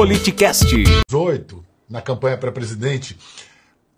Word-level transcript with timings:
Politicast. 0.00 0.64
18, 1.10 1.62
na 1.86 2.00
campanha 2.00 2.38
para 2.38 2.50
presidente, 2.50 3.18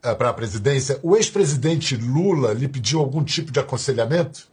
eh, 0.02 0.12
para 0.16 0.30
a 0.30 0.32
presidência, 0.32 0.98
o 1.00 1.16
ex-presidente 1.16 1.94
Lula 1.94 2.52
lhe 2.52 2.66
pediu 2.66 2.98
algum 2.98 3.22
tipo 3.22 3.52
de 3.52 3.60
aconselhamento? 3.60 4.48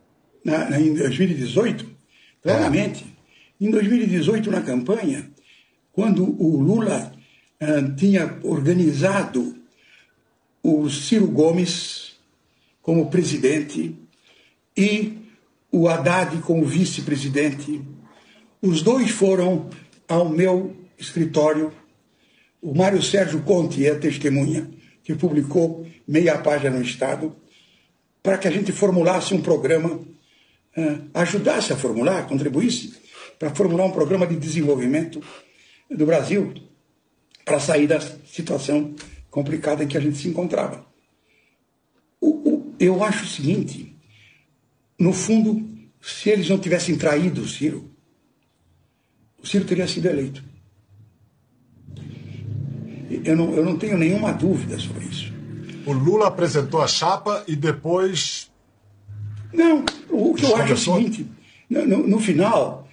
Na, 0.46 0.70
na, 0.70 0.80
em 0.80 0.94
2018, 0.94 1.90
claramente. 2.44 3.04
É. 3.60 3.66
Em 3.66 3.72
2018, 3.72 4.52
na 4.52 4.62
campanha, 4.62 5.28
quando 5.92 6.24
o 6.40 6.62
Lula 6.62 7.12
uh, 7.60 7.96
tinha 7.96 8.38
organizado 8.44 9.58
o 10.62 10.88
Ciro 10.88 11.26
Gomes 11.26 12.16
como 12.79 13.10
presidente 13.10 13.97
e 14.78 15.18
o 15.72 15.90
Haddad 15.90 16.38
como 16.44 16.63
vice-presidente, 16.63 17.81
os 18.62 18.84
dois 18.84 19.09
foram 19.09 19.68
ao 20.08 20.30
meu 20.30 20.77
escritório. 21.00 21.73
O 22.62 22.76
Mário 22.76 23.02
Sérgio 23.02 23.42
Conte 23.42 23.86
é 23.86 23.96
testemunha, 23.96 24.70
que 25.04 25.16
publicou 25.16 25.88
meia 26.08 26.38
página 26.38 26.72
no 26.72 26.82
Estado, 26.82 27.36
para 28.22 28.38
que 28.38 28.48
a 28.48 28.52
gente 28.52 28.72
formulasse 28.72 29.34
um 29.34 29.42
programa, 29.42 29.94
uh, 29.94 31.09
ajudasse 31.14 31.72
a 31.72 31.78
formular, 31.78 32.28
contribuísse 32.28 32.94
para 33.40 33.56
formular 33.56 33.86
um 33.86 33.92
programa 33.92 34.28
de 34.28 34.36
desenvolvimento 34.36 35.23
do 35.90 36.06
Brasil 36.06 36.54
para 37.45 37.59
sair 37.59 37.88
da 37.88 38.00
situação 38.00 38.94
complicada 39.31 39.84
em 39.84 39.88
que 39.88 39.98
a 39.98 40.02
gente 40.02 40.18
se 40.18 40.28
encontrava. 40.28 40.86
Eu 42.80 43.04
acho 43.04 43.23
o 43.23 43.28
seguinte: 43.28 43.95
no 44.98 45.14
fundo, 45.14 45.68
se 46.02 46.30
eles 46.30 46.50
não 46.50 46.59
tivessem 46.59 46.98
traído 46.98 47.42
o 47.42 47.48
Ciro, 47.48 47.90
o 49.42 49.48
Ciro 49.48 49.66
teria 49.66 49.88
sido 49.88 50.08
eleito. 50.08 50.44
Eu 53.23 53.36
não, 53.36 53.54
eu 53.54 53.66
não 53.66 53.78
tenho 53.78 53.98
nenhuma 53.98 54.32
dúvida 54.32 54.78
sobre 54.78 55.05
isso. 55.05 55.34
O 55.86 55.94
Lula 55.94 56.28
apresentou 56.28 56.81
a 56.81 56.88
chapa 56.88 57.44
e 57.48 57.56
depois. 57.56 58.52
Não, 59.53 59.84
o 60.09 60.34
que 60.34 60.45
eu 60.45 60.56
acho 60.56 60.72
é 60.72 60.75
o 60.75 60.78
seguinte: 60.78 61.25
no, 61.70 61.86
no, 61.86 62.08
no 62.08 62.20
final, 62.20 62.88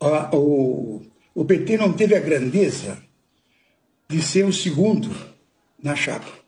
a, 0.00 0.34
o, 0.34 1.02
o 1.34 1.44
PT 1.44 1.76
não 1.76 1.92
teve 1.92 2.14
a 2.14 2.20
grandeza 2.20 2.98
de 4.08 4.20
ser 4.20 4.44
o 4.44 4.52
segundo 4.52 5.10
na 5.82 5.94
chapa. 5.94 6.40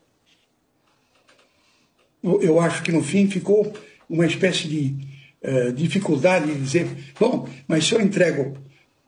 Eu, 2.22 2.60
acho 2.60 2.83
que 2.83 2.92
no 2.92 3.03
fim 3.03 3.28
ficou 3.28 3.72
uma 4.08 4.27
espécie 4.27 4.69
de 4.69 4.97
uh, 5.42 5.72
dificuldade 5.72 6.47
de 6.47 6.60
dizer: 6.60 7.12
bom, 7.19 7.48
mas 7.66 7.86
se 7.86 7.94
eu 7.94 8.00
entrego 8.00 8.56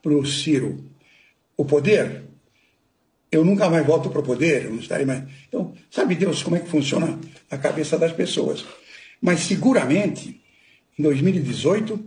para 0.03 0.13
o 0.13 0.27
Ciro 0.27 0.85
o 1.57 1.65
poder, 1.65 2.25
eu 3.37 3.45
nunca 3.45 3.69
mais 3.71 3.87
volto 3.87 4.11
para 4.11 4.21
o 4.21 4.25
poder, 4.25 4.71
não 4.71 4.79
estarei 4.79 5.07
mais. 5.07 5.25
Então, 5.49 5.75
sabe 5.91 6.15
Deus 6.15 6.43
como 6.43 6.57
é 6.57 6.61
que 6.61 6.69
funciona 6.69 7.19
a 7.51 7.59
cabeça 7.59 7.99
das 7.99 8.13
pessoas. 8.13 8.65
Mas 9.21 9.41
seguramente, 9.41 10.41
em 10.99 11.03
2018, 11.03 11.99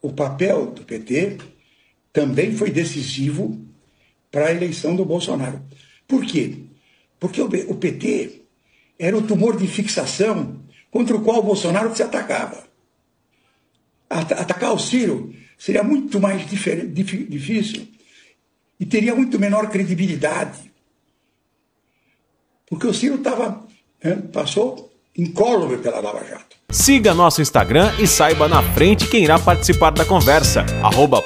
o 0.00 0.12
papel 0.12 0.66
do 0.66 0.82
PT 0.82 1.38
também 2.12 2.54
foi 2.54 2.70
decisivo 2.70 3.60
para 4.30 4.46
a 4.46 4.52
eleição 4.52 4.94
do 4.94 5.04
Bolsonaro. 5.04 5.62
Por 6.06 6.24
quê? 6.24 6.58
Porque 7.18 7.40
o 7.40 7.74
PT 7.74 8.42
era 8.98 9.16
o 9.16 9.22
tumor 9.22 9.56
de 9.56 9.66
fixação 9.66 10.60
contra 10.90 11.16
o 11.16 11.22
qual 11.22 11.38
o 11.38 11.42
Bolsonaro 11.42 11.94
se 11.96 12.02
atacava. 12.02 12.64
Atacar 14.10 14.74
o 14.74 14.78
Ciro 14.78 15.34
seria 15.56 15.82
muito 15.82 16.20
mais 16.20 16.44
difícil 16.48 17.88
e 18.82 18.84
teria 18.84 19.14
muito 19.14 19.38
menor 19.38 19.70
credibilidade. 19.70 20.72
Porque 22.66 22.84
o 22.84 22.92
Ciro 22.92 23.14
estava, 23.14 23.62
né, 24.02 24.16
passou 24.32 24.90
incólume 25.16 25.78
pela 25.78 26.00
Lava 26.00 26.24
Jato. 26.24 26.56
Siga 26.68 27.14
nosso 27.14 27.40
Instagram 27.40 27.92
e 28.00 28.08
saiba 28.08 28.48
na 28.48 28.60
frente 28.72 29.06
quem 29.06 29.22
irá 29.22 29.38
participar 29.38 29.90
da 29.90 30.04
conversa. 30.04 30.66
Arroba 30.82 31.22